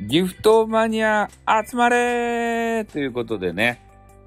[0.00, 1.30] ギフトマニア
[1.68, 3.80] 集まれということでね、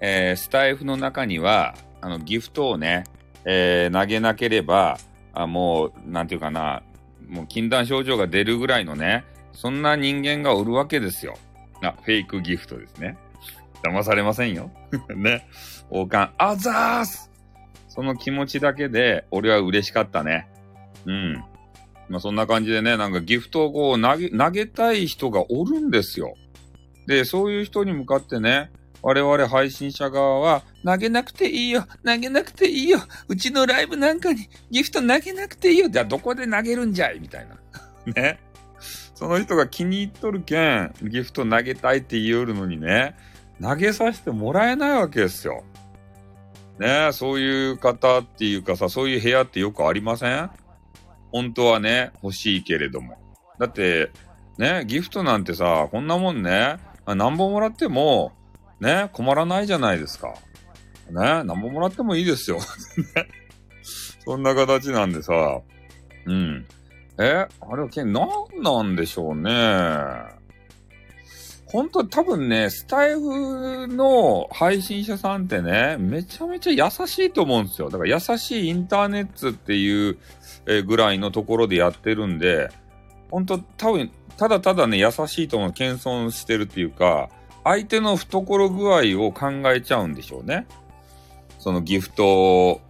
[0.00, 3.04] えー、スタイフの中には、あの、ギフトをね、
[3.44, 4.98] えー、投げなければ、
[5.32, 6.82] あもう、なんていうかな、
[7.28, 11.38] もう禁断症状が出るぐらいのね、そんな人間がおるわけですよ。
[11.80, 13.16] あ、フェイクギフトですね。
[13.84, 14.70] 騙されませんよ。
[15.14, 15.46] ね。
[15.90, 17.30] 王冠、あざーす
[17.88, 20.48] その気持ちだけで、俺は嬉しかったね。
[21.06, 21.44] うん。
[22.12, 26.34] まあそんな感じでね、なんかギフトをこう投げ、投げたい人がおるんですよ。
[27.06, 32.98] で、そういう人に向かってね、我々配信者側は、投げなくていいよ投げなくていいよ
[33.28, 37.18] うちのライブなんかにギフト投げなくていいよじゃあどこで投げるんじゃい？
[37.18, 37.56] みたいな。
[38.12, 38.38] ね。
[39.14, 43.16] その人が気に入っとるけん、ギフト投げたいって言いよるのにね、
[43.60, 45.64] 投げさせてもらえないわけですよ。
[46.78, 50.50] ねそういう方っていうかさ、そういう部屋ってよくありません？
[51.32, 53.16] 本当はね、欲しいけれども。
[53.58, 54.10] だって、
[54.58, 58.32] ね、ギフトなんてさ、こんなもんね、何本もらっても、
[58.80, 60.34] ね、困らないじゃないですか。
[61.10, 62.58] ね、何本もらってもいいですよ。
[64.24, 65.32] そんな形なんでさ、
[66.26, 66.66] うん。
[67.18, 69.50] えあれは、何なんでしょうね。
[71.72, 77.88] 本当多分ね、スタイフの配信者さんってね、めちゃめちゃ優しいと思うんですよ。
[77.88, 80.18] だから優しいインターネットっていう
[80.86, 82.68] ぐらいのところでやってるんで、
[83.30, 85.72] 本当多分、ただただね、優しいと思う。
[85.72, 87.30] 謙遜してるっていうか、
[87.64, 90.66] 相手の懐具合を考えちゃうんでしょうね。
[91.58, 92.80] そのギフトを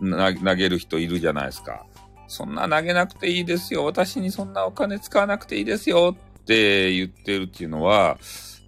[0.00, 1.84] 投げる人いるじゃないですか。
[2.26, 3.84] そんな投げなくていいですよ。
[3.84, 6.16] 私にそんなお金使わなくていいですよ
[6.48, 8.16] って言ってるっていうのは、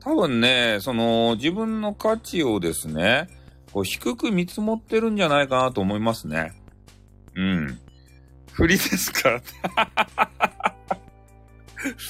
[0.01, 3.27] 多分ね、その自分の価値をですね、
[3.73, 6.53] こう低く見積もってるんじゃないかなと思いますね。
[7.35, 7.79] うん。
[8.53, 9.41] 振りですか？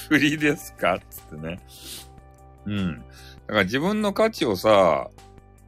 [0.08, 0.98] 振りですか？
[1.08, 1.60] つってね。
[2.66, 2.94] うん。
[2.96, 3.04] だか
[3.58, 5.08] ら自分の価値をさ、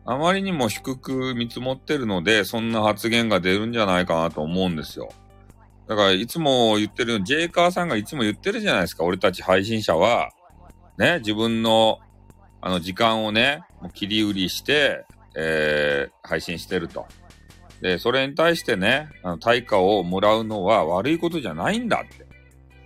[0.04, 5.10] あまりにも低く見積もってるので、そんな発言が出るんじゃないかなと思うんですよ。
[5.92, 9.04] だから、いつも言ってる、ジェイカーさんがいつも言ってるじゃないですか。
[9.04, 10.30] 俺たち配信者は、
[10.96, 11.98] ね、自分の、
[12.62, 15.04] あの、時間をね、もう切り売りして、
[15.36, 17.04] えー、配信してると。
[17.82, 22.26] で、それに対してね、あの対価をもらうのは悪いことじゃないんだって、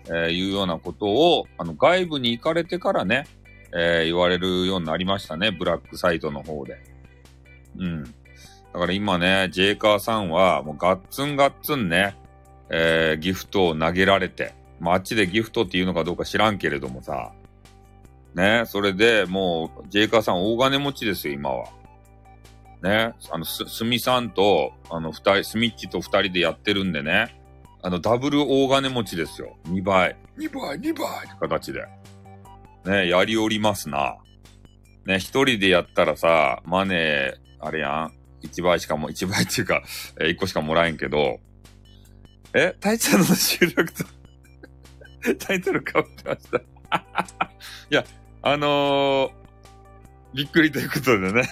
[0.06, 3.28] えー、いうようなことを、あの、外部に行かれてからね、
[3.73, 5.53] えー、言われるようになりましたね。
[5.53, 6.83] ブラックサイトの方で。
[7.78, 8.03] うん。
[8.03, 8.11] だ
[8.81, 12.17] から今ね、ジェイカーさんは、もうガッツンガッツンね、
[12.71, 17.32] えー、ギフトを投げられて、まあ、あっちでギフトっていうのかどうか知らんけれどもさ、
[18.34, 21.69] ね、それでもう、ジェイカーさん大金持ちですよ、今は。
[22.82, 27.41] ね、あの、す、すみさんと、あの、二人、スミッチと二人でやってるんでね、
[27.82, 29.56] あの、ダブル大金持ちですよ。
[29.69, 30.16] 2倍。
[30.37, 31.87] 2倍、2倍って形で。
[32.84, 34.16] ね、やりおりますな。
[35.06, 38.12] ね、一人でやったらさ、マネー、あれやん。
[38.43, 39.82] 1倍しかも、1倍っていうか、
[40.21, 41.41] えー、1個しかもらえんけど、
[42.54, 44.04] えタイちゃんの収録と
[45.46, 46.58] タイトル変わってました
[47.90, 48.04] いや、
[48.42, 49.32] あのー、
[50.34, 51.42] びっくりということでね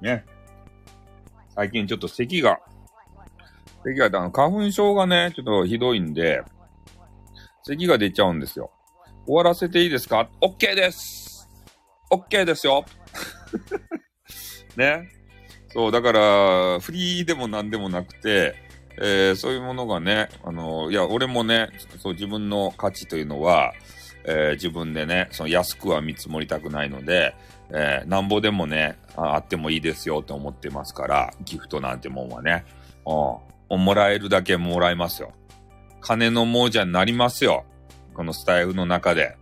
[0.00, 0.24] ね。
[1.54, 2.60] 最近ちょっと咳が、
[3.84, 6.42] 咳が、あの、花粉症がね、ちょっとひどいんで、
[7.64, 8.70] 咳が出ちゃうんですよ。
[9.26, 11.48] 終わらせていいですか ?OK です
[12.10, 12.84] !OK ですよ
[14.78, 15.10] ね。
[15.68, 18.54] そう、だから、フリーでも何でもなくて、
[19.00, 21.68] えー、そういうものがね、あの、いや、俺もね、
[21.98, 23.72] そう、自分の価値というのは、
[24.24, 27.34] えー、自分でね、その安くは見積もりたくないので、
[27.70, 32.64] えー、なんぼでもねあ、あってもいいですよって思ってますから、ギフトなんてもんはね、
[33.70, 35.32] うん、もらえるだけもらえますよ。
[36.00, 37.64] 金の亡者になりますよ。
[38.14, 39.36] このスタイフの中で。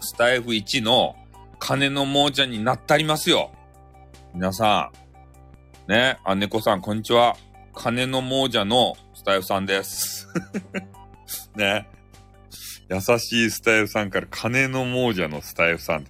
[0.00, 1.14] スタイフ1の
[1.58, 3.50] 金の亡者になったりますよ。
[4.34, 4.90] 皆さ
[5.88, 5.92] ん。
[5.92, 7.36] ね、あ、猫さん、こんにちは。
[7.74, 10.26] 金の亡者のスタイフさんです。
[11.54, 11.86] ね。
[12.88, 16.06] 優しいスタイフさんから金の亡者のスタイフさん。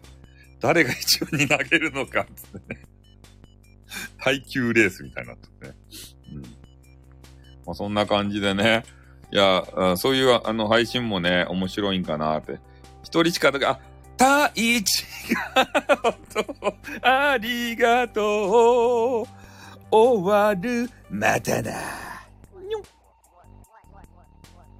[0.61, 2.83] 誰が一番に投げるのかってね。
[4.19, 5.75] 耐久レースみたいになってね。
[6.33, 6.43] うん。
[6.43, 6.49] ま
[7.73, 8.85] あ、そんな感じでね。
[9.33, 9.65] いや、
[9.97, 12.61] そういうあの配信もね、面白いんかなって。
[13.03, 13.81] 一人しか、あ、
[14.17, 14.85] 太一
[15.55, 16.17] が、
[17.33, 19.27] ありがとう、
[19.91, 22.02] 終わる、またな。